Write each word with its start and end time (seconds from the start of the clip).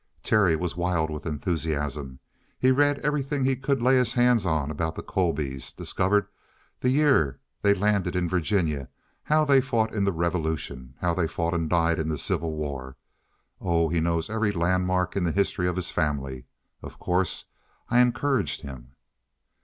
"Terry 0.23 0.55
was 0.55 0.75
wild 0.75 1.11
with 1.11 1.27
enthusiasm. 1.27 2.17
He 2.57 2.71
read 2.71 2.97
everything 3.05 3.45
he 3.45 3.55
could 3.55 3.83
lay 3.83 3.97
his 3.97 4.13
hands 4.13 4.47
on 4.47 4.71
about 4.71 4.95
the 4.95 5.03
Colbys. 5.03 5.71
Discovered 5.71 6.27
the 6.79 6.89
year 6.89 7.39
they 7.61 7.75
landed 7.75 8.15
in 8.15 8.27
Virginia; 8.27 8.89
how 9.25 9.45
they 9.45 9.61
fought 9.61 9.93
in 9.93 10.03
the 10.03 10.11
Revolution; 10.11 10.95
how 11.01 11.13
they 11.13 11.27
fought 11.27 11.53
and 11.53 11.69
died 11.69 11.99
in 11.99 12.09
the 12.09 12.17
Civil 12.17 12.53
War. 12.53 12.97
Oh, 13.59 13.89
he 13.89 13.99
knows 13.99 14.27
every 14.27 14.51
landmark 14.51 15.15
in 15.15 15.23
the 15.23 15.31
history 15.31 15.67
of 15.67 15.75
'his' 15.75 15.91
family. 15.91 16.45
Of 16.81 16.97
course, 16.97 17.45
I 17.89 17.99
encouraged 17.99 18.61
him." 18.61 18.93